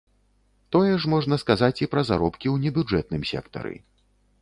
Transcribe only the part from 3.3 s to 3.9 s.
сектары.